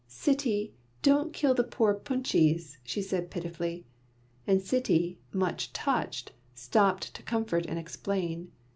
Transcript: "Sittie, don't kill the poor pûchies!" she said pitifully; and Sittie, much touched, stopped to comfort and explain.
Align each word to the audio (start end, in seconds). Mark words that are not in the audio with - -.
"Sittie, 0.07 0.73
don't 1.03 1.31
kill 1.31 1.53
the 1.53 1.63
poor 1.63 1.93
pûchies!" 1.93 2.77
she 2.83 3.03
said 3.03 3.29
pitifully; 3.29 3.85
and 4.47 4.59
Sittie, 4.59 5.19
much 5.31 5.73
touched, 5.73 6.31
stopped 6.55 7.13
to 7.13 7.21
comfort 7.21 7.67
and 7.67 7.77
explain. 7.77 8.51